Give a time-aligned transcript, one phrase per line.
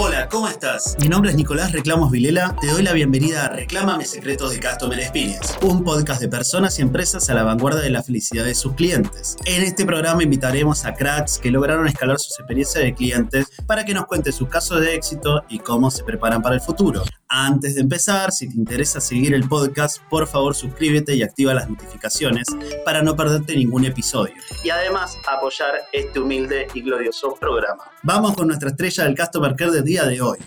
[0.00, 0.96] Hola, ¿cómo estás?
[1.00, 2.54] Mi nombre es Nicolás Reclamos Vilela.
[2.60, 6.82] Te doy la bienvenida a Reclámame Secretos de Customer Experience, un podcast de personas y
[6.82, 9.36] empresas a la vanguardia de la felicidad de sus clientes.
[9.44, 13.92] En este programa invitaremos a cracks que lograron escalar sus experiencias de clientes para que
[13.92, 17.02] nos cuenten sus casos de éxito y cómo se preparan para el futuro.
[17.30, 21.68] Antes de empezar, si te interesa seguir el podcast, por favor suscríbete y activa las
[21.68, 22.46] notificaciones
[22.86, 24.32] para no perderte ningún episodio.
[24.64, 27.84] Y además apoyar este humilde y glorioso programa.
[28.02, 30.38] Vamos con nuestra estrella del Customer Care del día de hoy.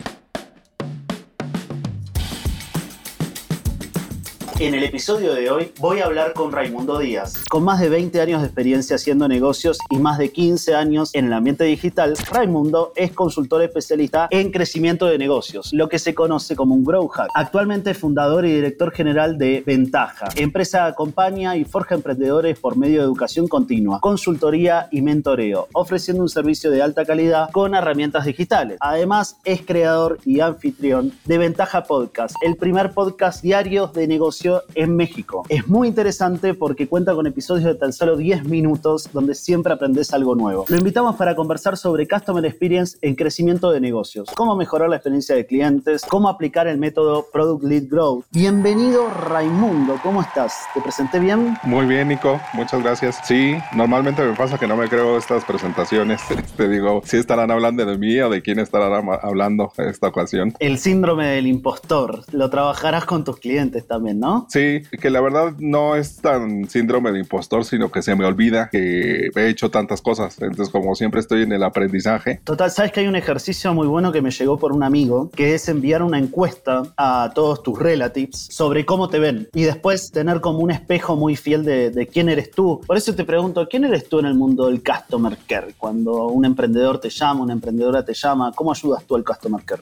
[4.61, 7.45] En el episodio de hoy voy a hablar con Raimundo Díaz.
[7.49, 11.25] Con más de 20 años de experiencia haciendo negocios y más de 15 años en
[11.25, 16.55] el ambiente digital, Raimundo es consultor especialista en crecimiento de negocios, lo que se conoce
[16.55, 17.31] como un Grow Hack.
[17.34, 22.99] Actualmente es fundador y director general de Ventaja, empresa acompaña y forja emprendedores por medio
[22.99, 28.77] de educación continua, consultoría y mentoreo, ofreciendo un servicio de alta calidad con herramientas digitales.
[28.79, 34.96] Además, es creador y anfitrión de Ventaja Podcast, el primer podcast diario de negocios en
[34.96, 35.44] México.
[35.49, 40.13] Es muy interesante porque cuenta con episodios de tan solo 10 minutos donde siempre aprendes
[40.13, 40.66] algo nuevo.
[40.68, 45.35] Lo invitamos para conversar sobre Customer Experience en crecimiento de negocios, cómo mejorar la experiencia
[45.35, 48.26] de clientes, cómo aplicar el método Product Lead Growth.
[48.32, 50.54] Bienvenido Raimundo, ¿cómo estás?
[50.74, 51.58] ¿Te presenté bien?
[51.63, 53.20] Muy bien, Nico, muchas gracias.
[53.24, 56.21] Sí, normalmente me pasa que no me creo estas presentaciones.
[56.58, 60.54] Te digo, si estarán hablando de mí o de quién estarán hablando en esta ocasión.
[60.60, 64.41] El síndrome del impostor, lo trabajarás con tus clientes también, ¿no?
[64.47, 68.69] Sí, que la verdad no es tan síndrome de impostor, sino que se me olvida
[68.72, 70.41] que he hecho tantas cosas.
[70.41, 72.41] Entonces, como siempre estoy en el aprendizaje.
[72.44, 75.53] Total, sabes que hay un ejercicio muy bueno que me llegó por un amigo, que
[75.53, 80.41] es enviar una encuesta a todos tus relatives sobre cómo te ven y después tener
[80.41, 82.81] como un espejo muy fiel de, de quién eres tú.
[82.85, 85.73] Por eso te pregunto, ¿quién eres tú en el mundo del customer care?
[85.78, 89.81] Cuando un emprendedor te llama, una emprendedora te llama, ¿cómo ayudas tú al customer care?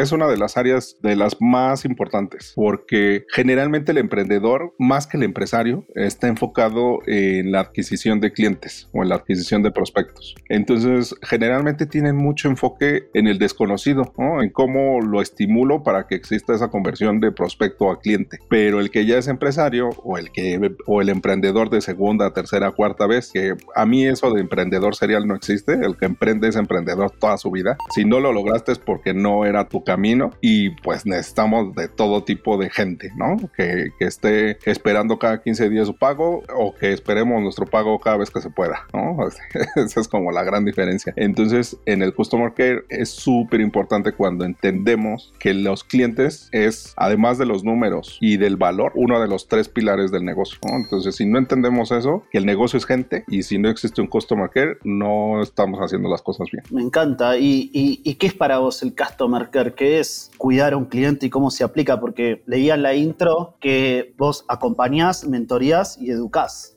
[0.00, 5.16] Es una de las áreas de las más importantes porque generalmente el emprendedor, más que
[5.16, 10.34] el empresario, está enfocado en la adquisición de clientes o en la adquisición de prospectos.
[10.48, 16.54] Entonces, generalmente tienen mucho enfoque en el desconocido, en cómo lo estimulo para que exista
[16.54, 18.38] esa conversión de prospecto a cliente.
[18.48, 22.70] Pero el que ya es empresario o el que o el emprendedor de segunda, tercera,
[22.70, 26.56] cuarta vez, que a mí eso de emprendedor serial no existe, el que emprende es
[26.56, 27.76] emprendedor toda su vida.
[27.94, 32.24] Si no lo lograste es porque no era tu camino y pues necesitamos de todo
[32.24, 33.36] tipo de gente, ¿no?
[33.56, 38.18] Que, que esté esperando cada 15 días su pago o que esperemos nuestro pago cada
[38.18, 39.16] vez que se pueda, ¿no?
[39.76, 41.14] Esa es como la gran diferencia.
[41.16, 47.38] Entonces, en el Customer Care es súper importante cuando entendemos que los clientes es, además
[47.38, 50.58] de los números y del valor, uno de los tres pilares del negocio.
[50.64, 54.08] Entonces, si no entendemos eso, que el negocio es gente y si no existe un
[54.08, 56.64] Customer Care, no estamos haciendo las cosas bien.
[56.70, 57.38] Me encanta.
[57.38, 59.74] ¿Y, y, y qué es para vos el Customer Care?
[59.76, 62.00] ¿Qué es cuidar a un cliente y cómo se aplica?
[62.00, 66.74] Porque leía en la intro que vos acompañás, mentorías y educás.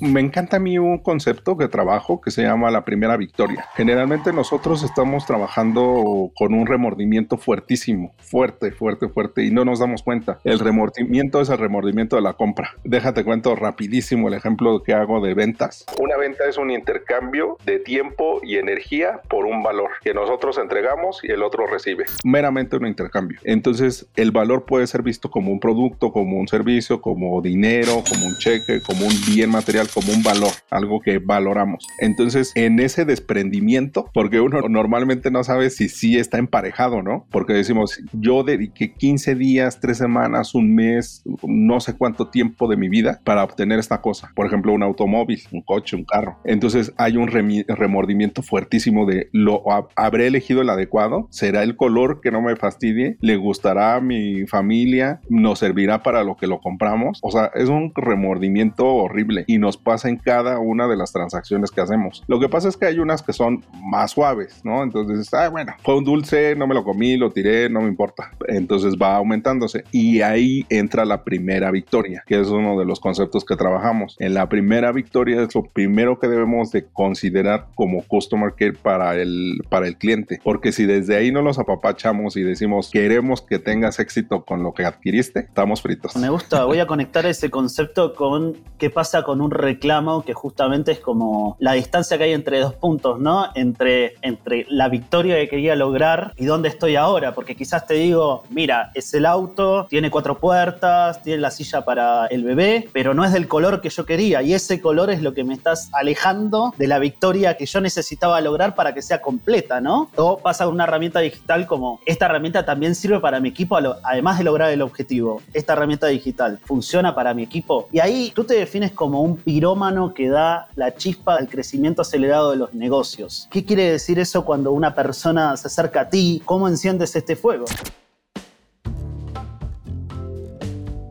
[0.00, 3.66] Me encanta a mí un concepto que trabajo que se llama la primera victoria.
[3.74, 10.02] Generalmente nosotros estamos trabajando con un remordimiento fuertísimo, fuerte, fuerte, fuerte, y no nos damos
[10.02, 10.38] cuenta.
[10.44, 12.74] El remordimiento es el remordimiento de la compra.
[12.84, 15.86] Déjate cuento rapidísimo el ejemplo que hago de ventas.
[15.98, 21.20] Una venta es un intercambio de tiempo y energía por un valor que nosotros entregamos
[21.22, 22.04] y el otro recibe.
[22.24, 23.40] Meramente un intercambio.
[23.44, 28.26] Entonces el valor puede ser visto como un producto, como un servicio, como dinero, como
[28.26, 31.86] un cheque, como un bien material como un valor, algo que valoramos.
[32.00, 37.26] Entonces, en ese desprendimiento, porque uno normalmente no sabe si sí está emparejado, ¿no?
[37.30, 42.76] Porque decimos, yo dediqué 15 días, 3 semanas, un mes, no sé cuánto tiempo de
[42.76, 44.32] mi vida para obtener esta cosa.
[44.34, 46.38] Por ejemplo, un automóvil, un coche, un carro.
[46.44, 49.62] Entonces, hay un remordimiento fuertísimo de lo
[49.96, 54.46] habré elegido el adecuado, será el color que no me fastidie, le gustará a mi
[54.46, 57.18] familia, nos servirá para lo que lo compramos.
[57.22, 61.70] O sea, es un remordimiento horrible y nos pasa en cada una de las transacciones
[61.70, 62.22] que hacemos.
[62.26, 64.82] Lo que pasa es que hay unas que son más suaves, ¿no?
[64.82, 68.30] Entonces, ah, bueno, fue un dulce, no me lo comí, lo tiré, no me importa.
[68.48, 73.44] Entonces va aumentándose y ahí entra la primera victoria, que es uno de los conceptos
[73.44, 74.16] que trabajamos.
[74.18, 79.16] En la primera victoria es lo primero que debemos de considerar como customer care para
[79.16, 83.58] el, para el cliente, porque si desde ahí no los apapachamos y decimos queremos que
[83.58, 86.16] tengas éxito con lo que adquiriste, estamos fritos.
[86.16, 90.92] Me gusta, voy a conectar ese concepto con qué pasa con un reclamo que justamente
[90.92, 93.48] es como la distancia que hay entre dos puntos, ¿no?
[93.54, 98.44] Entre, entre la victoria que quería lograr y dónde estoy ahora, porque quizás te digo,
[98.48, 103.24] mira, es el auto, tiene cuatro puertas, tiene la silla para el bebé, pero no
[103.24, 106.72] es del color que yo quería y ese color es lo que me estás alejando
[106.78, 110.08] de la victoria que yo necesitaba lograr para que sea completa, ¿no?
[110.16, 114.44] O pasa una herramienta digital como esta herramienta también sirve para mi equipo, además de
[114.44, 115.42] lograr el objetivo.
[115.52, 120.12] Esta herramienta digital funciona para mi equipo y ahí tú te defines como un pirómano
[120.12, 123.48] que da la chispa al crecimiento acelerado de los negocios.
[123.50, 126.42] ¿Qué quiere decir eso cuando una persona se acerca a ti?
[126.44, 127.64] ¿Cómo enciendes este fuego?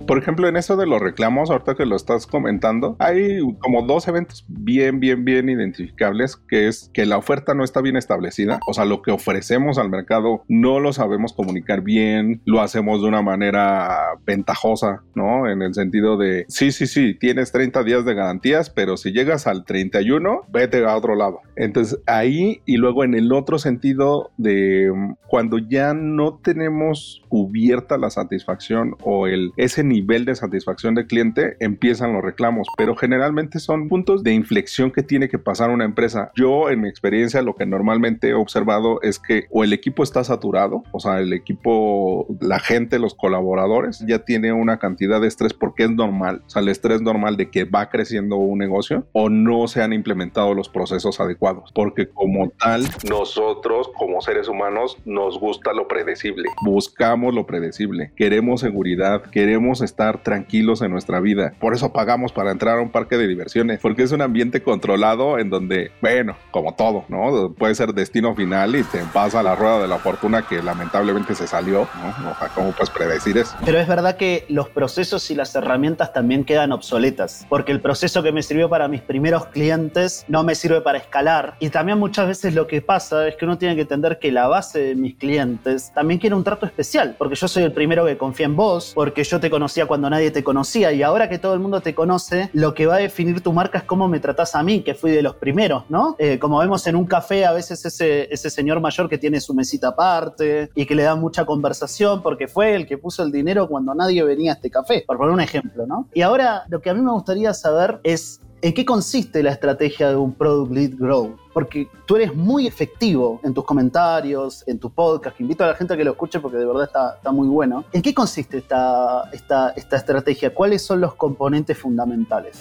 [0.07, 4.07] Por ejemplo, en eso de los reclamos, ahorita que lo estás comentando, hay como dos
[4.07, 8.73] eventos bien, bien, bien identificables, que es que la oferta no está bien establecida, o
[8.73, 13.23] sea, lo que ofrecemos al mercado no lo sabemos comunicar bien, lo hacemos de una
[13.23, 15.49] manera ventajosa, ¿no?
[15.49, 19.47] En el sentido de, sí, sí, sí, tienes 30 días de garantías, pero si llegas
[19.47, 21.39] al 31, vete a otro lado.
[21.55, 24.91] Entonces, ahí y luego en el otro sentido de
[25.27, 31.07] cuando ya no tenemos cubierta la satisfacción o el ese nivel nivel de satisfacción del
[31.07, 35.85] cliente, empiezan los reclamos, pero generalmente son puntos de inflexión que tiene que pasar una
[35.85, 36.31] empresa.
[36.35, 40.23] Yo, en mi experiencia, lo que normalmente he observado es que o el equipo está
[40.23, 45.53] saturado, o sea, el equipo, la gente, los colaboradores, ya tiene una cantidad de estrés
[45.53, 49.29] porque es normal, o sea, el estrés normal de que va creciendo un negocio, o
[49.29, 55.39] no se han implementado los procesos adecuados, porque como tal, nosotros como seres humanos nos
[55.39, 61.53] gusta lo predecible, buscamos lo predecible, queremos seguridad, queremos estar tranquilos en nuestra vida.
[61.59, 65.39] Por eso pagamos para entrar a un parque de diversiones, porque es un ambiente controlado
[65.39, 67.53] en donde, bueno, como todo, ¿no?
[67.53, 71.47] Puede ser destino final y te pasa la rueda de la fortuna que lamentablemente se
[71.47, 72.31] salió, ¿no?
[72.31, 73.55] O sea, ¿cómo puedes predecir eso?
[73.63, 78.23] Pero es verdad que los procesos y las herramientas también quedan obsoletas, porque el proceso
[78.23, 81.55] que me sirvió para mis primeros clientes no me sirve para escalar.
[81.59, 84.47] Y también muchas veces lo que pasa es que uno tiene que entender que la
[84.47, 88.17] base de mis clientes también quiere un trato especial, porque yo soy el primero que
[88.17, 91.53] confía en vos, porque yo te conocí cuando nadie te conocía y ahora que todo
[91.53, 94.55] el mundo te conoce, lo que va a definir tu marca es cómo me tratás
[94.55, 96.15] a mí, que fui de los primeros, ¿no?
[96.17, 99.53] Eh, como vemos en un café, a veces ese, ese señor mayor que tiene su
[99.53, 103.67] mesita aparte y que le da mucha conversación porque fue el que puso el dinero
[103.67, 106.07] cuando nadie venía a este café, por poner un ejemplo, ¿no?
[106.13, 110.09] Y ahora lo que a mí me gustaría saber es ¿En qué consiste la estrategia
[110.09, 111.37] de un Product Lead Grow?
[111.53, 115.93] Porque tú eres muy efectivo en tus comentarios, en tu podcast, invito a la gente
[115.93, 117.85] a que lo escuche porque de verdad está, muy bueno.
[117.93, 119.29] ¿En qué consiste esta
[119.75, 120.51] estrategia?
[120.51, 122.59] ¿Cuáles son los componentes fundamentales?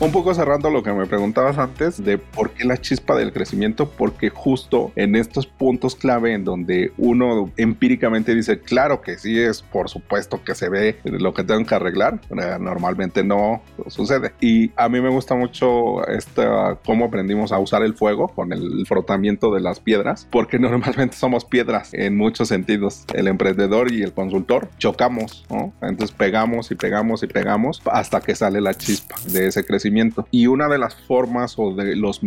[0.00, 3.90] Un poco cerrando lo que me preguntabas antes de por qué la chispa del crecimiento,
[3.90, 9.60] porque justo en estos puntos clave en donde uno empíricamente dice, claro que sí es,
[9.60, 14.34] por supuesto que se ve lo que tengo que arreglar, eh, normalmente no sucede.
[14.40, 18.86] Y a mí me gusta mucho esta, cómo aprendimos a usar el fuego con el
[18.86, 23.04] frotamiento de las piedras, porque normalmente somos piedras en muchos sentidos.
[23.14, 25.72] El emprendedor y el consultor chocamos, ¿no?
[25.82, 29.87] Entonces pegamos y pegamos y pegamos hasta que sale la chispa de ese crecimiento
[30.30, 32.20] y una de las formas o de los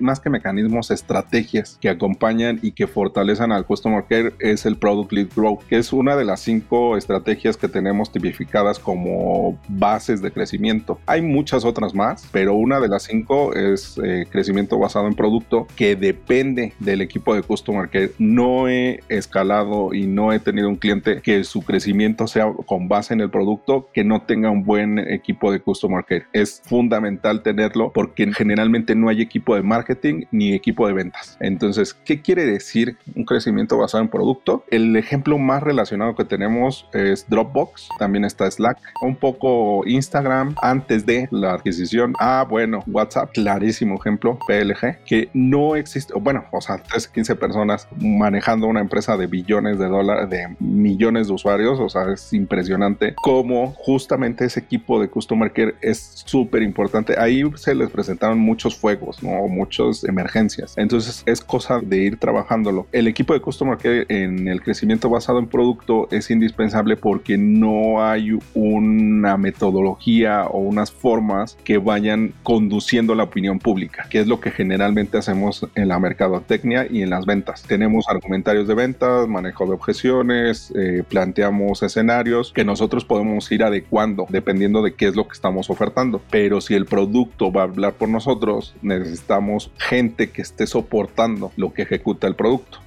[0.00, 5.12] más que mecanismos, estrategias que acompañan y que fortalecen al Customer Care es el Product
[5.12, 10.30] Lead Growth, que es una de las cinco estrategias que tenemos tipificadas como bases de
[10.30, 10.98] crecimiento.
[11.06, 15.66] Hay muchas otras más, pero una de las cinco es eh, crecimiento basado en producto
[15.76, 18.12] que depende del equipo de Customer Care.
[18.18, 23.14] No he escalado y no he tenido un cliente que su crecimiento sea con base
[23.14, 26.26] en el producto que no tenga un buen equipo de Customer Care.
[26.32, 31.36] Es fundamental fundamental tenerlo porque generalmente no hay equipo de marketing ni equipo de ventas.
[31.38, 34.64] Entonces, ¿qué quiere decir un crecimiento basado en producto?
[34.72, 41.06] El ejemplo más relacionado que tenemos es Dropbox, también está Slack, un poco Instagram antes
[41.06, 42.12] de la adquisición.
[42.18, 47.86] Ah, bueno, WhatsApp, clarísimo ejemplo, PLG, que no existe, bueno, o sea, 13, 15 personas
[48.00, 53.14] manejando una empresa de billones de dólares, de millones de usuarios, o sea, es impresionante
[53.22, 56.79] cómo justamente ese equipo de Customer Care es súper importante
[57.18, 59.46] Ahí se les presentaron muchos fuegos, ¿no?
[59.48, 60.74] Muchas emergencias.
[60.76, 62.86] Entonces es cosa de ir trabajándolo.
[62.92, 68.04] El equipo de Customer Care en el crecimiento basado en producto es indispensable porque no
[68.04, 74.40] hay una metodología o unas formas que vayan conduciendo la opinión pública, que es lo
[74.40, 77.62] que generalmente hacemos en la mercadotecnia y en las ventas.
[77.62, 84.26] Tenemos argumentarios de ventas, manejo de objeciones, eh, planteamos escenarios que nosotros podemos ir adecuando
[84.28, 86.20] dependiendo de qué es lo que estamos ofertando.
[86.30, 91.72] Pero si el producto va a hablar por nosotros, necesitamos gente que esté soportando lo
[91.72, 92.78] que ejecuta el producto.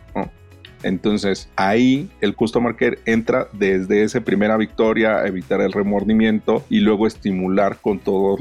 [0.84, 7.08] Entonces ahí el Customer Care entra desde esa primera victoria, evitar el remordimiento y luego
[7.08, 8.40] estimular con todas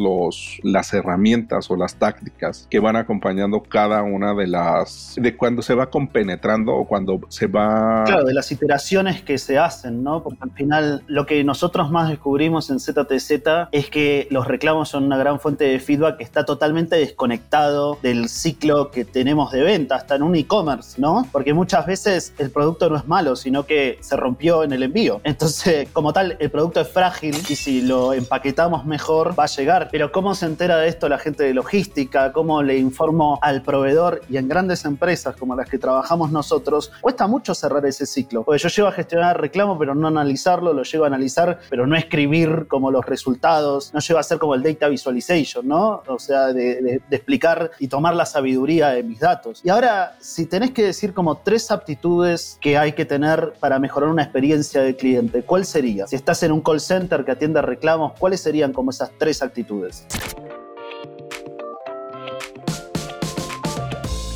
[0.63, 5.75] las herramientas o las tácticas que van acompañando cada una de las, de cuando se
[5.75, 8.05] va compenetrando o cuando se va...
[8.05, 10.23] Claro, de las iteraciones que se hacen, ¿no?
[10.23, 13.33] Porque al final lo que nosotros más descubrimos en ZTZ
[13.73, 18.29] es que los reclamos son una gran fuente de feedback que está totalmente desconectado del
[18.29, 21.27] ciclo que tenemos de venta, hasta en un e-commerce, ¿no?
[21.33, 25.21] Porque muchas veces el producto no es malo, sino que se rompió en el envío.
[25.25, 29.89] Entonces, como tal, el producto es frágil y si lo empaquetamos mejor va a llegar.
[29.91, 32.33] Pero ¿cómo se entera de esto la gente de logística?
[32.33, 34.23] ¿Cómo le informo al proveedor?
[34.29, 38.45] Y en grandes empresas como las que trabajamos nosotros, cuesta mucho cerrar ese ciclo.
[38.45, 41.97] Porque yo llego a gestionar reclamo, pero no analizarlo, lo llego a analizar, pero no
[41.97, 46.03] escribir como los resultados, no llego a hacer como el data visualization, ¿no?
[46.07, 49.61] O sea, de, de explicar y tomar la sabiduría de mis datos.
[49.65, 52.22] Y ahora, si tenés que decir como tres aptitudes
[52.61, 56.07] que hay que tener para mejorar una experiencia de cliente, ¿cuál sería?
[56.07, 60.07] Si estás en un call center que atiende reclamos, ¿cuáles serían como esas tres actitudes?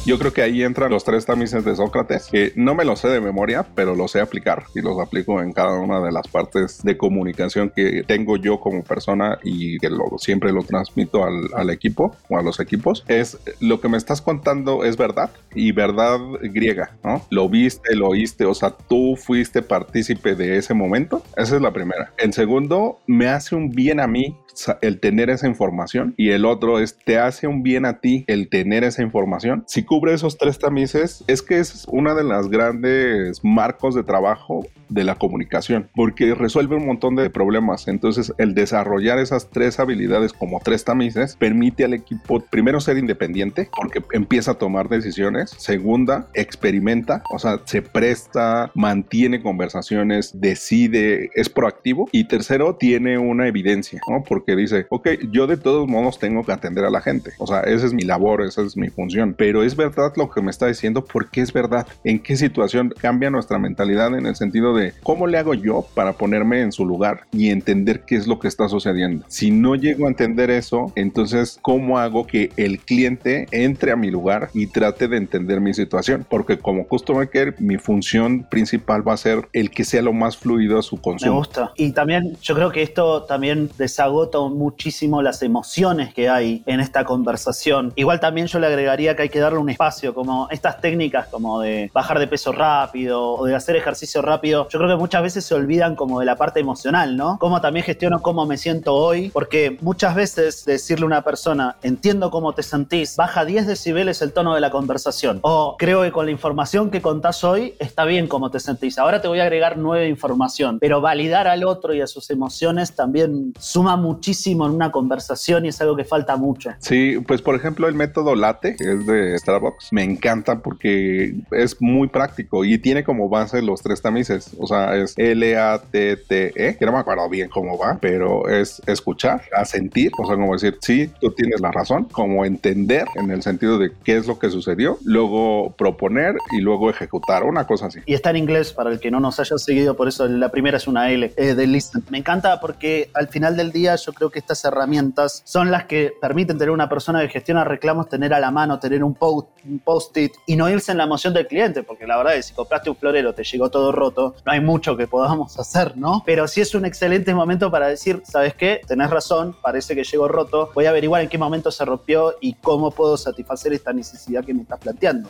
[0.06, 3.08] Yo creo que ahí entran los tres tamices de Sócrates, que no me los sé
[3.08, 6.80] de memoria, pero los sé aplicar y los aplico en cada una de las partes
[6.84, 11.70] de comunicación que tengo yo como persona y que lo, siempre lo transmito al, al
[11.70, 13.04] equipo o a los equipos.
[13.08, 17.26] Es lo que me estás contando es verdad y verdad griega, ¿no?
[17.30, 21.24] Lo viste, lo oíste, o sea, tú fuiste partícipe de ese momento.
[21.36, 22.12] Esa es la primera.
[22.18, 24.36] En segundo, me hace un bien a mí
[24.82, 28.48] el tener esa información y el otro es te hace un bien a ti el
[28.48, 29.64] tener esa información.
[29.66, 34.64] Si cubre esos tres tamices, es que es una de las grandes marcos de trabajo
[34.88, 37.88] de la comunicación, porque resuelve un montón de problemas.
[37.88, 43.68] Entonces, el desarrollar esas tres habilidades como tres tamices permite al equipo, primero, ser independiente,
[43.76, 45.50] porque empieza a tomar decisiones.
[45.58, 52.08] Segunda, experimenta, o sea, se presta, mantiene conversaciones, decide, es proactivo.
[52.12, 54.22] Y tercero, tiene una evidencia, ¿no?
[54.22, 57.32] Porque dice, ok, yo de todos modos tengo que atender a la gente.
[57.38, 59.34] O sea, esa es mi labor, esa es mi función.
[59.36, 61.86] Pero es verdad lo que me está diciendo, porque es verdad.
[62.04, 66.12] ¿En qué situación cambia nuestra mentalidad en el sentido de cómo le hago yo para
[66.12, 69.24] ponerme en su lugar y entender qué es lo que está sucediendo.
[69.28, 74.10] Si no llego a entender eso, entonces cómo hago que el cliente entre a mi
[74.10, 79.14] lugar y trate de entender mi situación, porque como customer care mi función principal va
[79.14, 81.32] a ser el que sea lo más fluido a su consumo.
[81.32, 81.72] Me gusta.
[81.76, 87.04] Y también yo creo que esto también desagota muchísimo las emociones que hay en esta
[87.04, 87.92] conversación.
[87.96, 91.60] Igual también yo le agregaría que hay que darle un espacio, como estas técnicas como
[91.60, 94.36] de bajar de peso rápido o de hacer ejercicio rápido
[94.70, 97.38] yo creo que muchas veces se olvidan como de la parte emocional, ¿no?
[97.38, 102.30] Cómo también gestiono cómo me siento hoy, porque muchas veces decirle a una persona, entiendo
[102.30, 105.38] cómo te sentís, baja 10 decibeles el tono de la conversación.
[105.42, 108.98] O creo que con la información que contás hoy está bien cómo te sentís.
[108.98, 112.94] Ahora te voy a agregar nueva información, pero validar al otro y a sus emociones
[112.94, 116.70] también suma muchísimo en una conversación y es algo que falta mucho.
[116.78, 121.80] Sí, pues por ejemplo el método LATE, que es de Starbucks, me encanta porque es
[121.80, 124.16] muy práctico y tiene como base los tres tamices
[124.58, 129.64] o sea, es L-A-T-T-E, que no me acuerdo bien cómo va, pero es escuchar, a
[129.64, 133.78] sentir, o sea, como decir, sí, tú tienes la razón, como entender en el sentido
[133.78, 138.00] de qué es lo que sucedió, luego proponer y luego ejecutar, una cosa así.
[138.06, 140.76] Y está en inglés para el que no nos haya seguido, por eso la primera
[140.76, 142.04] es una L eh, de listen.
[142.10, 146.12] Me encanta porque al final del día yo creo que estas herramientas son las que
[146.20, 149.48] permiten tener una persona que gestiona reclamos, tener a la mano, tener un post,
[149.84, 152.54] post-it y no irse en la emoción del cliente, porque la verdad es que si
[152.54, 156.22] compraste un florero, te llegó todo roto, no hay mucho que podamos hacer, ¿no?
[156.24, 158.80] Pero sí es un excelente momento para decir, ¿sabes qué?
[158.86, 162.54] Tenés razón, parece que llegó roto, voy a averiguar en qué momento se rompió y
[162.54, 165.28] cómo puedo satisfacer esta necesidad que me estás planteando.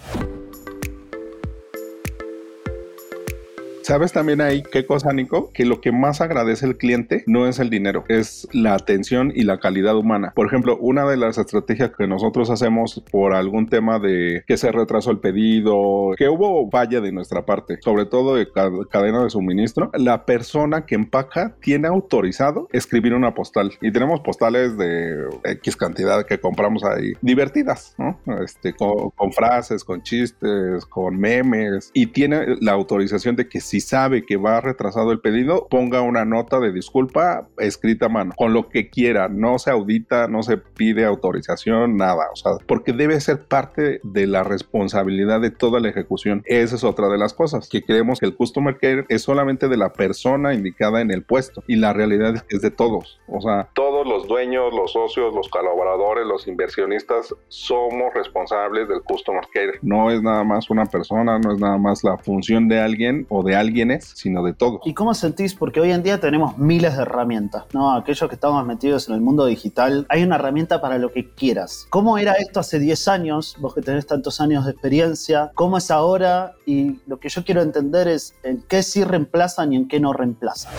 [3.87, 5.53] ¿Sabes también ahí qué cosa, Nico?
[5.53, 9.45] Que lo que más agradece el cliente no es el dinero, es la atención y
[9.45, 10.33] la calidad humana.
[10.35, 14.73] Por ejemplo, una de las estrategias que nosotros hacemos por algún tema de que se
[14.73, 18.49] retrasó el pedido, que hubo falla de nuestra parte, sobre todo de
[18.91, 23.71] cadena de suministro, la persona que empaca tiene autorizado escribir una postal.
[23.81, 28.19] Y tenemos postales de X cantidad que compramos ahí, divertidas, ¿no?
[28.43, 33.76] Este, con, con frases, con chistes, con memes, y tiene la autorización de que sí
[33.77, 38.33] si sabe que va retrasado el pedido, ponga una nota de disculpa escrita a mano,
[38.35, 42.95] con lo que quiera, no se audita, no se pide autorización, nada, o sea, porque
[42.95, 46.43] debe ser parte de la responsabilidad de toda la ejecución.
[46.47, 49.77] Esa es otra de las cosas, que creemos que el customer care es solamente de
[49.77, 54.07] la persona indicada en el puesto y la realidad es de todos, o sea, todos
[54.07, 59.79] los dueños, los socios, los colaboradores, los inversionistas somos responsables del customer care.
[59.83, 63.43] No es nada más una persona, no es nada más la función de alguien o
[63.43, 64.81] de alguienes, sino de todos.
[64.85, 65.55] ¿Y cómo sentís?
[65.55, 67.95] Porque hoy en día tenemos miles de herramientas, ¿no?
[67.95, 71.87] Aquellos que estamos metidos en el mundo digital, hay una herramienta para lo que quieras.
[71.91, 73.57] ¿Cómo era esto hace 10 años?
[73.61, 76.55] Vos que tenés tantos años de experiencia, ¿cómo es ahora?
[76.65, 80.13] Y lo que yo quiero entender es en qué sí reemplazan y en qué no
[80.13, 80.73] reemplazan.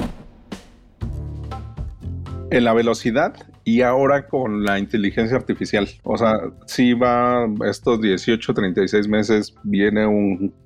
[2.50, 3.36] En la velocidad
[3.67, 5.89] y ahora con la inteligencia artificial.
[6.03, 10.07] O sea, si va estos 18, 36 meses, viene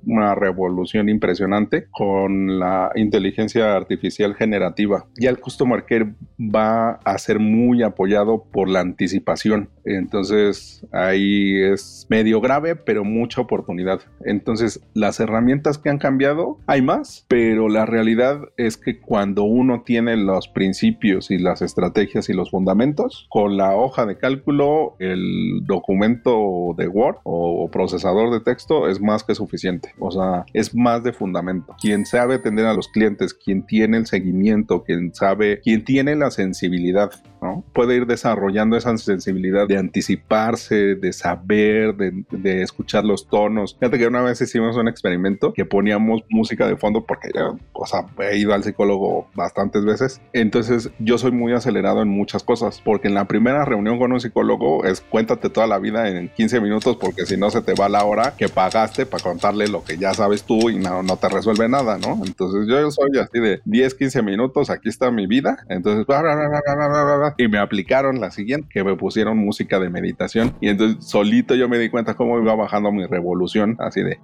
[0.06, 5.04] una revolución impresionante con la inteligencia artificial generativa.
[5.18, 9.68] Ya el Customer Care va a ser muy apoyado por la anticipación.
[9.84, 14.00] Entonces ahí es medio grave, pero mucha oportunidad.
[14.24, 19.82] Entonces las herramientas que han cambiado, hay más, pero la realidad es que cuando uno
[19.82, 22.91] tiene los principios y las estrategias y los fundamentos,
[23.28, 29.24] con la hoja de cálculo, el documento de Word o procesador de texto es más
[29.24, 29.94] que suficiente.
[29.98, 31.74] O sea, es más de fundamento.
[31.80, 36.30] Quien sabe atender a los clientes, quien tiene el seguimiento, quien sabe, quien tiene la
[36.30, 37.64] sensibilidad, ¿no?
[37.72, 43.76] Puede ir desarrollando esa sensibilidad de anticiparse, de saber, de, escuchar los tonos.
[43.78, 47.30] Fíjate que una vez hicimos un experimento que poníamos música de fondo porque
[47.72, 50.20] o sea, he ido al psicólogo bastantes veces.
[50.32, 54.20] Entonces yo soy muy acelerado en muchas cosas porque en la primera reunión con un
[54.20, 57.88] psicólogo es cuéntate toda la vida en 15 minutos porque si no se te va
[57.88, 61.28] la hora que pagaste para contarle lo que ya sabes tú y no, no te
[61.28, 62.20] resuelve nada, ¿no?
[62.24, 65.58] Entonces yo soy así de 10, 15 minutos, aquí está mi vida.
[65.68, 66.06] Entonces,
[67.38, 71.68] y me aplicaron la siguiente, que me pusieron música de meditación y entonces solito yo
[71.68, 74.18] me di cuenta cómo iba bajando mi revolución, así de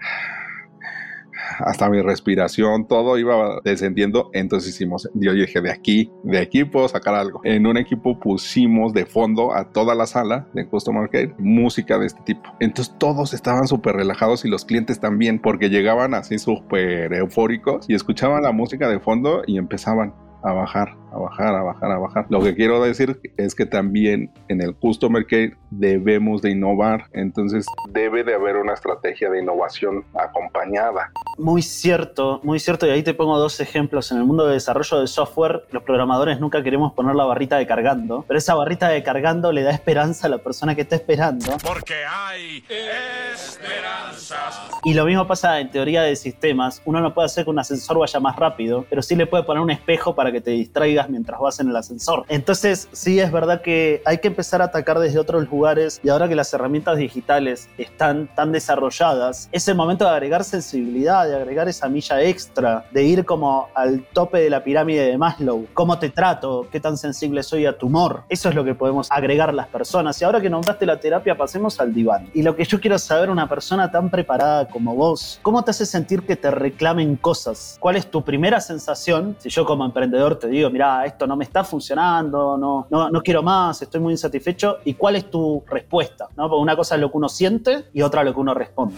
[1.59, 4.31] hasta mi respiración, todo iba descendiendo.
[4.33, 7.41] Entonces hicimos, yo dije, de aquí, de aquí puedo sacar algo.
[7.45, 12.07] En un equipo pusimos de fondo a toda la sala de Customer Care música de
[12.07, 12.43] este tipo.
[12.61, 17.95] Entonces todos estaban súper relajados y los clientes también, porque llegaban así súper eufóricos y
[17.95, 22.27] escuchaban la música de fondo y empezaban a bajar, a bajar, a bajar, a bajar.
[22.29, 27.67] Lo que quiero decir es que también en el Customer Care debemos de innovar, entonces
[27.91, 31.11] debe de haber una estrategia de innovación acompañada.
[31.37, 34.11] Muy cierto, muy cierto, y ahí te pongo dos ejemplos.
[34.13, 37.67] En el mundo de desarrollo de software, los programadores nunca queremos poner la barrita de
[37.67, 41.57] cargando, pero esa barrita de cargando le da esperanza a la persona que está esperando.
[41.65, 42.65] Porque hay
[43.33, 44.69] esperanzas.
[44.85, 46.83] Y lo mismo pasa en teoría de sistemas.
[46.85, 49.63] Uno no puede hacer que un ascensor vaya más rápido, pero sí le puede poner
[49.63, 52.25] un espejo para que te distraigas mientras vas en el ascensor.
[52.29, 56.29] Entonces, sí es verdad que hay que empezar a atacar desde otros lugares y ahora
[56.29, 61.69] que las herramientas digitales están tan desarrolladas, es el momento de agregar sensibilidad, de agregar
[61.69, 65.67] esa milla extra, de ir como al tope de la pirámide de Maslow.
[65.75, 66.67] ¿Cómo te trato?
[66.71, 68.23] ¿Qué tan sensible soy a tu humor?
[68.29, 70.21] Eso es lo que podemos agregar las personas.
[70.21, 72.31] Y ahora que nombraste la terapia, pasemos al diván.
[72.35, 75.87] Y lo que yo quiero saber, una persona tan preparada como vos, ¿cómo te hace
[75.87, 77.77] sentir que te reclamen cosas?
[77.81, 79.37] ¿Cuál es tu primera sensación?
[79.39, 83.23] Si yo como emprendedor te digo, mira, esto no me está funcionando, no, no, no,
[83.23, 84.79] quiero más, estoy muy insatisfecho.
[84.85, 86.29] ¿Y cuál es tu respuesta?
[86.37, 86.49] ¿no?
[86.49, 88.97] Porque una cosa es lo que uno siente y otra lo que uno responde.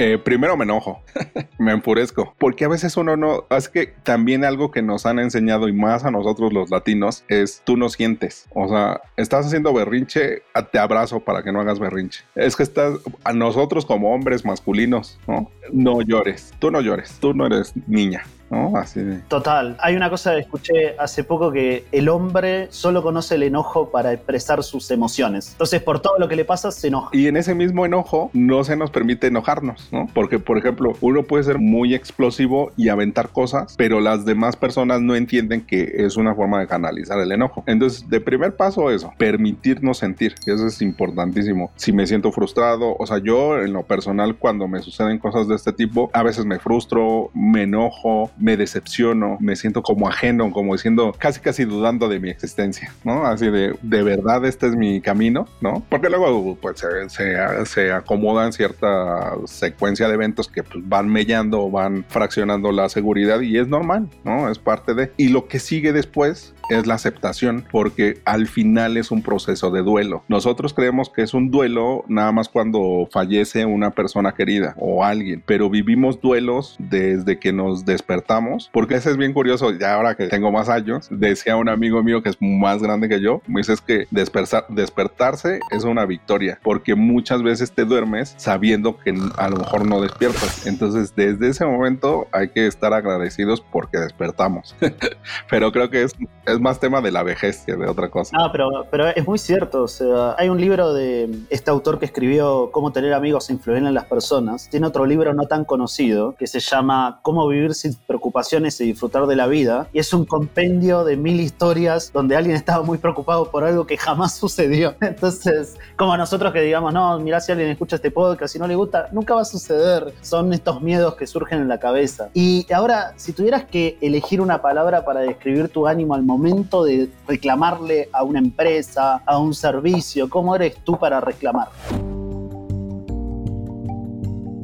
[0.00, 1.02] Eh, primero me enojo,
[1.58, 5.66] me enfurezco, porque a veces uno no, es que también algo que nos han enseñado
[5.66, 10.42] y más a nosotros los latinos es tú no sientes, o sea, estás haciendo berrinche,
[10.70, 12.22] te abrazo para que no hagas berrinche.
[12.36, 15.50] Es que estás, a nosotros como hombres masculinos, ¿no?
[15.72, 18.76] No llores, tú no llores, tú no eres niña, ¿no?
[18.76, 19.76] Así Total.
[19.80, 24.12] Hay una cosa que escuché hace poco que el hombre solo conoce el enojo para
[24.12, 25.52] expresar sus emociones.
[25.52, 27.10] Entonces, por todo lo que le pasa, se enoja.
[27.12, 30.06] Y en ese mismo enojo no se nos permite enojarnos, ¿no?
[30.12, 35.00] Porque, por ejemplo, uno puede ser muy explosivo y aventar cosas, pero las demás personas
[35.00, 37.64] no entienden que es una forma de canalizar el enojo.
[37.66, 41.70] Entonces, de primer paso eso, permitirnos sentir, eso es importantísimo.
[41.76, 45.54] Si me siento frustrado, o sea, yo en lo personal cuando me suceden cosas de
[45.54, 50.74] este tipo, a veces me frustro, me enojo, me decepciono, me siento como ajeno, como
[50.74, 53.26] diciendo, casi casi dudando de mi existencia, ¿no?
[53.26, 55.82] Así de, de verdad este es mi camino, ¿no?
[55.88, 62.04] Porque luego pues se, se, acomodan cierta secuencia de eventos que pues, van mellando, van
[62.08, 64.50] fraccionando la seguridad y es normal, ¿no?
[64.50, 65.12] Es parte de...
[65.16, 69.82] Y lo que sigue después es la aceptación, porque al final es un proceso de
[69.82, 70.24] duelo.
[70.28, 75.42] Nosotros creemos que es un duelo nada más cuando fallece una persona querida o alguien,
[75.46, 80.28] pero vivimos duelos desde que nos despertamos, porque eso es bien curioso, ya ahora que
[80.28, 83.74] tengo más años, decía un amigo mío que es más grande que yo, me dice
[83.86, 89.86] que despertarse es una victoria, porque muchas veces te duermes sabiendo que a lo mejor
[89.86, 90.66] no despiertas.
[90.66, 94.76] Entonces, desde ese momento hay que estar agradecidos porque despertamos.
[95.50, 98.36] pero creo que es más tema de la vejez de otra cosa.
[98.36, 99.82] No, pero, pero es muy cierto.
[99.82, 103.78] O sea, hay un libro de este autor que escribió Cómo tener amigos e influir
[103.78, 104.68] en las personas.
[104.70, 109.26] Tiene otro libro no tan conocido que se llama Cómo vivir sin preocupaciones y disfrutar
[109.26, 109.88] de la vida.
[109.92, 113.96] Y es un compendio de mil historias donde alguien estaba muy preocupado por algo que
[113.96, 114.94] jamás sucedió.
[115.00, 118.74] Entonces, como nosotros que digamos, no, mira si alguien escucha este podcast y no le
[118.74, 120.14] gusta, nunca va a suceder.
[120.22, 122.30] Son estos miedos que surgen en la cabeza.
[122.34, 127.08] Y ahora, si tuvieras que elegir una palabra para describir tu ánimo al momento, de
[127.26, 130.28] reclamarle a una empresa, a un servicio?
[130.28, 131.68] ¿Cómo eres tú para reclamar?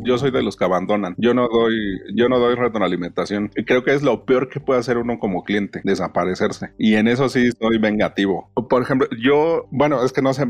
[0.04, 1.14] Yo soy de los que abandonan.
[1.16, 1.74] Yo no doy,
[2.14, 3.50] yo no doy retroalimentación.
[3.66, 6.72] Creo que es lo peor que puede hacer uno como cliente, desaparecerse.
[6.78, 8.50] Y en eso sí soy vengativo.
[8.68, 10.46] Por ejemplo, yo, bueno, es que no sé,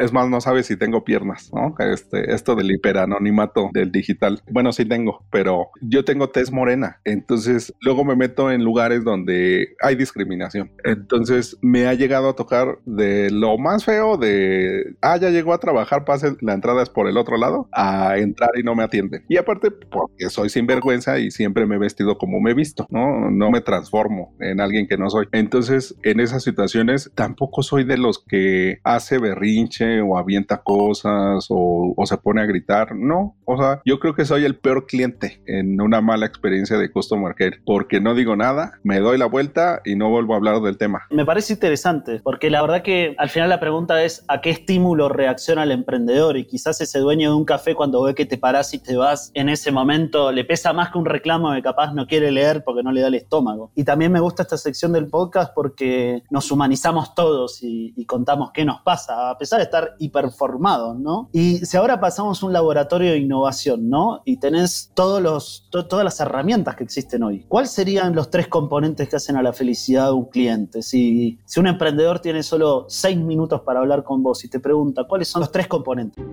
[0.00, 1.74] es más, no sabes si tengo piernas, ¿no?
[1.78, 4.42] Este, esto del hiperanonimato del digital.
[4.50, 7.00] Bueno, sí tengo, pero yo tengo tez morena.
[7.04, 10.70] Entonces, luego me meto en lugares donde hay discriminación.
[10.84, 15.58] Entonces, me ha llegado a tocar de lo más feo de, ah, ya llegó a
[15.58, 19.24] trabajar, pase, la entrada es por el otro lado, a entrar y no me atienden.
[19.28, 23.30] Y aparte, porque soy sinvergüenza y siempre me he vestido como me he visto, ¿no?
[23.30, 25.26] No me transformo en alguien que no soy.
[25.32, 31.92] Entonces, en esas situaciones, tampoco soy de los que hace berrinche o avienta cosas o,
[31.94, 32.96] o se pone a gritar.
[32.96, 36.90] No, o sea, yo creo que soy el peor cliente en una mala experiencia de
[36.90, 40.62] Customer Care porque no digo nada, me doy la vuelta y no vuelvo a hablar
[40.62, 41.02] del tema.
[41.10, 45.10] Me parece interesante porque la verdad que al final la pregunta es a qué estímulo
[45.10, 48.70] reacciona el emprendedor y quizás ese dueño de un café cuando ve que te paras
[48.70, 52.06] si te vas en ese momento, le pesa más que un reclamo que capaz no
[52.06, 53.72] quiere leer porque no le da el estómago.
[53.74, 57.25] Y también me gusta esta sección del podcast porque nos humanizamos todos
[57.60, 61.28] y, contamos qué nos pasa, a pesar de estar hiperformados, ¿no?
[61.32, 64.22] Y si ahora pasamos un laboratorio de innovación, ¿no?
[64.24, 69.08] Y tenés todos los, todas las herramientas que existen hoy, ¿cuáles serían los tres componentes
[69.08, 70.82] que hacen a la felicidad de un cliente?
[70.82, 75.04] Si, si un emprendedor tiene solo seis minutos para hablar con vos y te pregunta,
[75.04, 76.24] ¿cuáles son los tres componentes?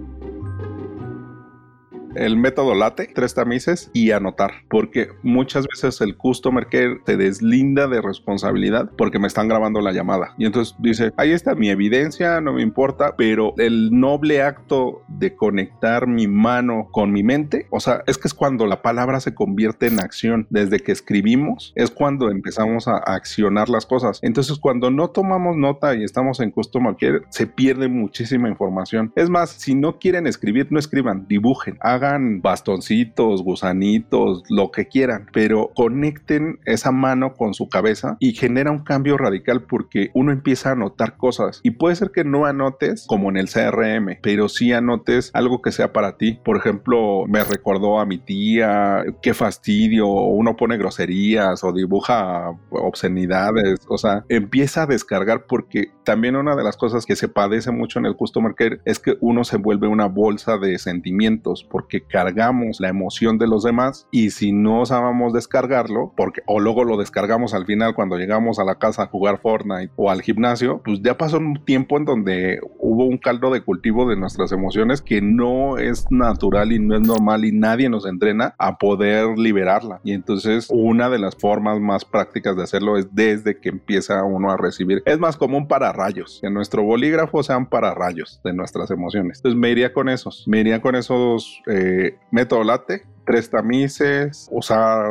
[2.15, 7.87] El método late, tres tamices y anotar, porque muchas veces el customer care te deslinda
[7.87, 10.33] de responsabilidad porque me están grabando la llamada.
[10.37, 15.35] Y entonces dice, ahí está mi evidencia, no me importa, pero el noble acto de
[15.35, 19.33] conectar mi mano con mi mente, o sea, es que es cuando la palabra se
[19.33, 20.47] convierte en acción.
[20.49, 24.19] Desde que escribimos, es cuando empezamos a accionar las cosas.
[24.21, 29.11] Entonces, cuando no tomamos nota y estamos en customer care, se pierde muchísima información.
[29.15, 32.02] Es más, si no quieren escribir, no escriban, dibujen, hagan
[32.41, 38.83] bastoncitos, gusanitos, lo que quieran, pero conecten esa mano con su cabeza y genera un
[38.83, 43.29] cambio radical porque uno empieza a notar cosas y puede ser que no anotes como
[43.29, 46.39] en el CRM, pero sí anotes algo que sea para ti.
[46.43, 53.81] Por ejemplo, me recordó a mi tía, qué fastidio, uno pone groserías o dibuja obscenidades,
[53.87, 57.99] o sea, empieza a descargar porque también una de las cosas que se padece mucho
[57.99, 62.01] en el customer care es que uno se vuelve una bolsa de sentimientos porque que
[62.01, 66.97] cargamos la emoción de los demás y si no sabemos descargarlo, porque o luego lo
[66.97, 71.03] descargamos al final cuando llegamos a la casa a jugar Fortnite o al gimnasio, pues
[71.03, 75.21] ya pasó un tiempo en donde hubo un caldo de cultivo de nuestras emociones que
[75.21, 80.01] no es natural y no es normal y nadie nos entrena a poder liberarla.
[80.03, 84.49] Y entonces una de las formas más prácticas de hacerlo es desde que empieza uno
[84.49, 85.03] a recibir.
[85.05, 89.37] Es más común para rayos, que nuestro bolígrafo sean para rayos de nuestras emociones.
[89.37, 91.82] Entonces me iría con esos, me iría con esos eh,
[92.31, 95.05] método late tres tamices, usar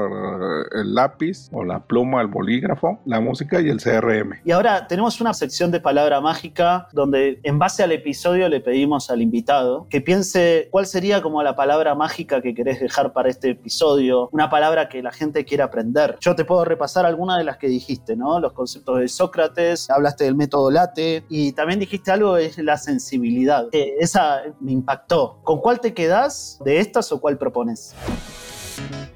[0.73, 4.41] el lápiz o la pluma, el bolígrafo, la música y el CRM.
[4.45, 9.11] Y ahora tenemos una sección de palabra mágica donde en base al episodio le pedimos
[9.11, 13.51] al invitado que piense cuál sería como la palabra mágica que querés dejar para este
[13.51, 16.17] episodio, una palabra que la gente quiera aprender.
[16.21, 18.41] Yo te puedo repasar algunas de las que dijiste, ¿no?
[18.41, 23.69] Los conceptos de Sócrates, hablaste del método late y también dijiste algo es la sensibilidad.
[23.73, 25.41] esa me impactó.
[25.43, 27.95] ¿Con cuál te quedás de estas o cuál propones?
[28.09, 29.12] you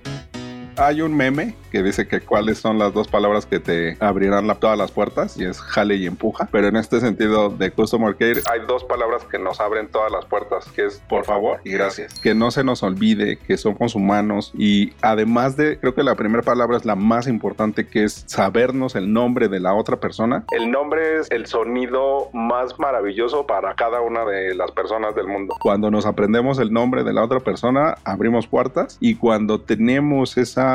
[0.78, 4.78] Hay un meme que dice que cuáles son las dos palabras que te abrirán todas
[4.78, 6.48] las puertas y es jale y empuja.
[6.52, 10.24] Pero en este sentido de Customer Care hay dos palabras que nos abren todas las
[10.26, 12.18] puertas, que es por favor y gracias.
[12.20, 16.42] Que no se nos olvide que somos humanos y además de, creo que la primera
[16.42, 20.44] palabra es la más importante, que es sabernos el nombre de la otra persona.
[20.52, 25.56] El nombre es el sonido más maravilloso para cada una de las personas del mundo.
[25.60, 30.65] Cuando nos aprendemos el nombre de la otra persona, abrimos puertas y cuando tenemos esa,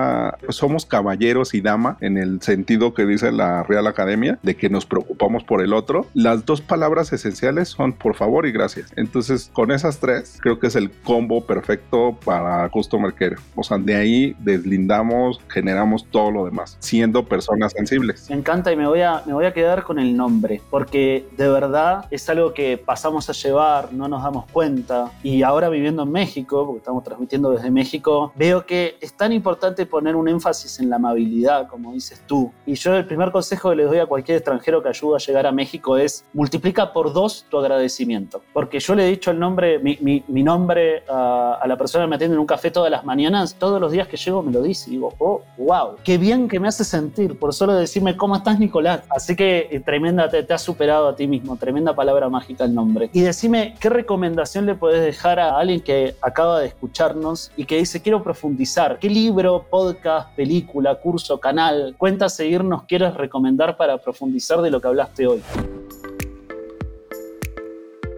[0.49, 4.85] somos caballeros y dama en el sentido que dice la Real Academia, de que nos
[4.85, 8.91] preocupamos por el otro, las dos palabras esenciales son por favor y gracias.
[8.95, 13.35] Entonces, con esas tres, creo que es el combo perfecto para Customer Care.
[13.55, 18.29] O sea, de ahí deslindamos, generamos todo lo demás, siendo personas sensibles.
[18.29, 21.49] Me encanta y me voy a, me voy a quedar con el nombre, porque de
[21.49, 25.11] verdad es algo que pasamos a llevar, no nos damos cuenta.
[25.23, 29.80] Y ahora viviendo en México, porque estamos transmitiendo desde México, veo que es tan importante
[29.85, 32.51] poner un énfasis en la amabilidad, como dices tú.
[32.65, 35.47] Y yo el primer consejo que les doy a cualquier extranjero que ayuda a llegar
[35.47, 38.41] a México es multiplica por dos tu agradecimiento.
[38.53, 42.15] Porque yo le he dicho el nombre, mi, mi, nombre a, la persona que me
[42.15, 44.89] atiende en un café todas las mañanas, todos los días que llego me lo dice.
[44.89, 48.59] Y digo, oh, wow, qué bien que me hace sentir por solo decirme cómo estás,
[48.59, 49.01] Nicolás.
[49.09, 52.73] Así que eh, tremenda, te, te has superado a ti mismo, tremenda palabra mágica el
[52.73, 53.09] nombre.
[53.13, 57.77] Y decime, ¿qué recomendación le puedes dejar a alguien que acaba de escucharnos y que
[57.77, 58.99] dice, quiero profundizar?
[58.99, 64.87] ¿Qué libro, podcast, película, curso, canal, cuenta seguirnos quieres recomendar para profundizar de lo que
[64.87, 65.41] hablaste hoy?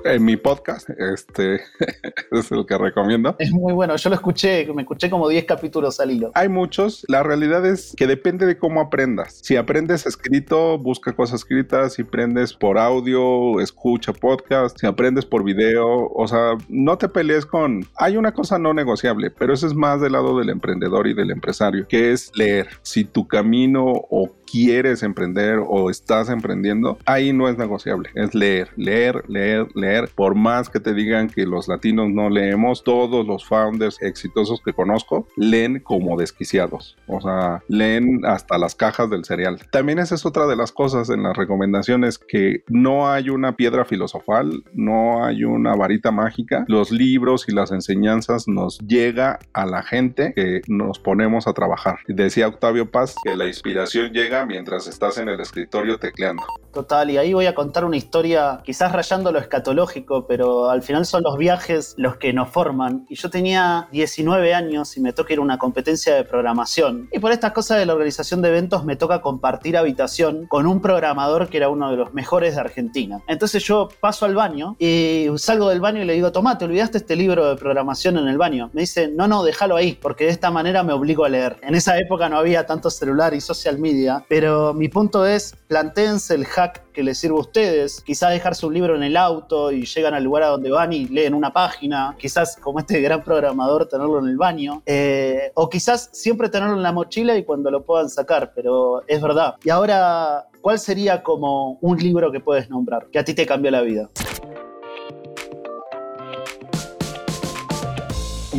[0.05, 1.55] En mi podcast, este
[2.31, 3.35] es el que recomiendo.
[3.39, 6.31] Es muy bueno, yo lo escuché, me escuché como 10 capítulos al hilo.
[6.35, 9.39] Hay muchos, la realidad es que depende de cómo aprendas.
[9.41, 15.43] Si aprendes escrito, busca cosas escritas, si aprendes por audio, escucha podcast, si aprendes por
[15.43, 17.85] video, o sea, no te pelees con...
[17.95, 21.31] Hay una cosa no negociable, pero eso es más del lado del emprendedor y del
[21.31, 22.67] empresario, que es leer.
[22.81, 28.69] Si tu camino o quieres emprender o estás emprendiendo, ahí no es negociable, es leer,
[28.77, 30.11] leer, leer, leer.
[30.13, 34.71] Por más que te digan que los latinos no leemos, todos los founders exitosos que
[34.71, 39.59] conozco leen como desquiciados, o sea, leen hasta las cajas del cereal.
[39.71, 43.85] También esa es otra de las cosas en las recomendaciones que no hay una piedra
[43.85, 46.63] filosofal, no hay una varita mágica.
[46.67, 51.97] Los libros y las enseñanzas nos llega a la gente que nos ponemos a trabajar.
[52.07, 56.43] Decía Octavio Paz que la inspiración llega mientras estás en el escritorio tecleando.
[56.73, 61.05] Total, y ahí voy a contar una historia, quizás rayando lo escatológico, pero al final
[61.05, 63.05] son los viajes los que nos forman.
[63.09, 67.09] Y yo tenía 19 años y me toca ir a una competencia de programación.
[67.11, 70.81] Y por estas cosas de la organización de eventos me toca compartir habitación con un
[70.81, 73.21] programador que era uno de los mejores de Argentina.
[73.27, 76.97] Entonces yo paso al baño y salgo del baño y le digo, Tomá, ¿te olvidaste
[76.97, 78.71] este libro de programación en el baño?
[78.73, 81.57] Me dice, no, no, déjalo ahí, porque de esta manera me obligo a leer.
[81.61, 86.33] En esa época no había tanto celular y social media, pero mi punto es, plantéense
[86.33, 88.01] el hack que les sirva a ustedes.
[88.01, 91.05] Quizás dejarse un libro en el auto y llegan al lugar a donde van y
[91.05, 92.15] leen una página.
[92.17, 94.81] Quizás, como este gran programador, tenerlo en el baño.
[94.87, 99.21] Eh, o quizás siempre tenerlo en la mochila y cuando lo puedan sacar, pero es
[99.21, 99.53] verdad.
[99.63, 103.69] Y ahora, ¿cuál sería como un libro que puedes nombrar que a ti te cambió
[103.69, 104.09] la vida?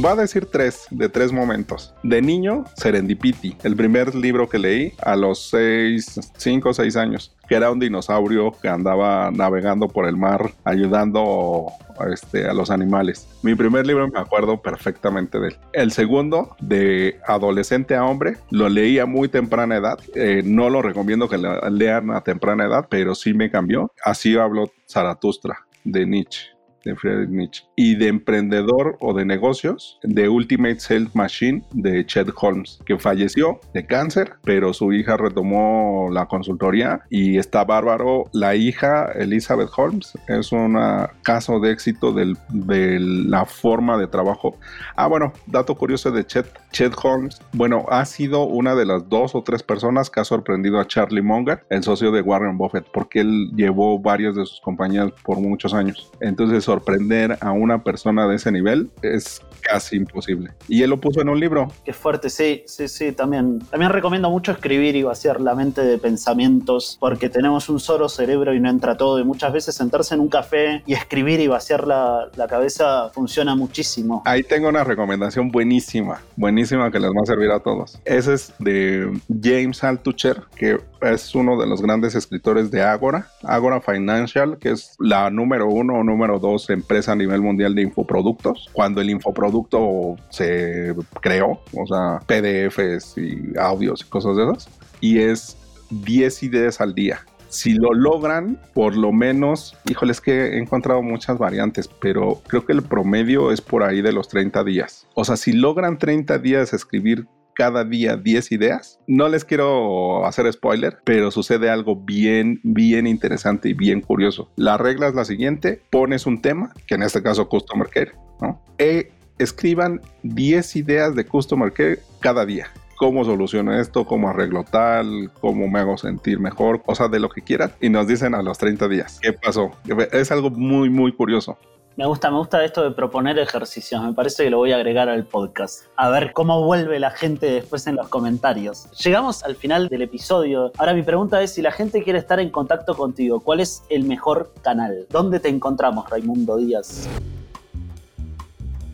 [0.02, 1.94] Va a decir tres, de tres momentos.
[2.02, 7.36] De niño, Serendipity, el primer libro que leí a los seis, cinco o seis años,
[7.48, 11.66] que era un dinosaurio que andaba navegando por el mar ayudando
[12.12, 13.28] este, a los animales.
[13.42, 15.56] Mi primer libro me acuerdo perfectamente de él.
[15.72, 20.00] El segundo, de adolescente a hombre, lo leí a muy temprana edad.
[20.16, 23.92] Eh, no lo recomiendo que lean a temprana edad, pero sí me cambió.
[24.04, 26.53] Así habló Zaratustra de Nietzsche
[26.84, 32.28] de Friedrich Nietzsche, y de emprendedor o de negocios de Ultimate Self Machine de Chet
[32.40, 38.24] Holmes, que falleció de cáncer, pero su hija retomó la consultoría y está bárbaro.
[38.32, 40.78] La hija, Elizabeth Holmes, es un
[41.22, 44.56] caso de éxito de la forma de trabajo.
[44.96, 46.46] Ah, bueno, dato curioso de Chet.
[46.72, 50.80] Chet Holmes, bueno, ha sido una de las dos o tres personas que ha sorprendido
[50.80, 55.12] a Charlie Munger, el socio de Warren Buffett, porque él llevó varias de sus compañías
[55.22, 56.10] por muchos años.
[56.20, 60.50] Entonces, sorprender a una persona de ese nivel es casi imposible.
[60.68, 61.68] Y él lo puso en un libro.
[61.84, 63.60] Qué fuerte, sí, sí, sí, también.
[63.70, 68.52] También recomiendo mucho escribir y vaciar la mente de pensamientos, porque tenemos un solo cerebro
[68.54, 69.18] y no entra todo.
[69.20, 73.54] Y muchas veces sentarse en un café y escribir y vaciar la, la cabeza funciona
[73.54, 74.22] muchísimo.
[74.26, 77.98] Ahí tengo una recomendación buenísima, buenísima que les va a servir a todos.
[78.04, 79.10] Ese es de
[79.42, 80.78] James Altucher, que
[81.12, 85.94] es uno de los grandes escritores de Agora, Agora Financial, que es la número uno
[85.94, 88.68] o número dos empresa a nivel mundial de infoproductos.
[88.72, 94.68] Cuando el infoproducto se creó, o sea, PDFs y audios y cosas de esas,
[95.00, 95.56] y es
[95.90, 97.20] 10 ideas al día
[97.54, 102.66] si lo logran, por lo menos, híjole, es que he encontrado muchas variantes, pero creo
[102.66, 105.06] que el promedio es por ahí de los 30 días.
[105.14, 109.00] O sea, si logran 30 días escribir cada día 10 ideas.
[109.06, 114.50] No les quiero hacer spoiler, pero sucede algo bien, bien interesante y bien curioso.
[114.56, 118.60] La regla es la siguiente, pones un tema, que en este caso Customer Care, ¿no?
[118.78, 125.30] E escriban 10 ideas de Customer Care cada día cómo soluciono esto, cómo arreglo tal,
[125.40, 127.72] cómo me hago sentir mejor, cosas de lo que quieran.
[127.80, 129.72] Y nos dicen a los 30 días, ¿qué pasó?
[130.12, 131.58] Es algo muy, muy curioso.
[131.96, 134.02] Me gusta, me gusta esto de proponer ejercicios.
[134.02, 135.84] Me parece que lo voy a agregar al podcast.
[135.94, 138.90] A ver cómo vuelve la gente después en los comentarios.
[139.04, 140.72] Llegamos al final del episodio.
[140.76, 144.02] Ahora mi pregunta es si la gente quiere estar en contacto contigo, ¿cuál es el
[144.02, 145.06] mejor canal?
[145.08, 147.08] ¿Dónde te encontramos, Raimundo Díaz?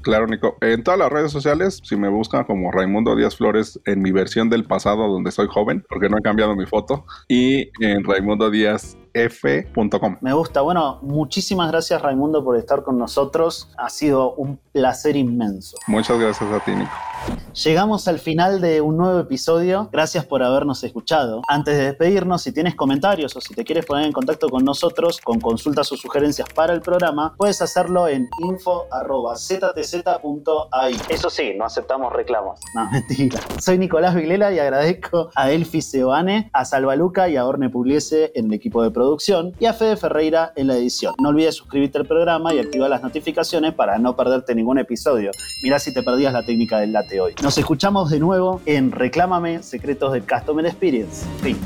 [0.02, 0.56] Claro, Nico.
[0.60, 4.50] En todas las redes sociales, si me buscan como Raimundo Díaz Flores en mi versión
[4.50, 8.96] del pasado donde soy joven, porque no he cambiado mi foto, y en Raimundo Díaz
[9.14, 10.16] f.com.
[10.20, 10.60] Me gusta.
[10.60, 13.70] Bueno, muchísimas gracias Raimundo por estar con nosotros.
[13.76, 15.76] Ha sido un placer inmenso.
[15.86, 16.90] Muchas gracias a ti, Nico.
[17.64, 19.88] Llegamos al final de un nuevo episodio.
[19.92, 21.42] Gracias por habernos escuchado.
[21.48, 25.20] Antes de despedirnos, si tienes comentarios o si te quieres poner en contacto con nosotros
[25.20, 28.90] con consultas o sugerencias para el programa, puedes hacerlo en info.ztz.ai.
[31.08, 32.60] Eso sí, no aceptamos reclamos.
[32.74, 33.40] No, mentira.
[33.60, 38.32] Soy Nicolás Vilela y agradezco a Elfi Seoane, a Salva Luca y a Orne Pugliese
[38.34, 38.90] en el equipo de
[39.58, 41.14] y a Fede Ferreira en la edición.
[41.20, 45.30] No olvides suscribirte al programa y activar las notificaciones para no perderte ningún episodio.
[45.62, 47.34] Mirá si te perdías la técnica del late hoy.
[47.42, 51.26] Nos escuchamos de nuevo en Reclámame Secretos del Customer Experience.
[51.42, 51.56] Fin.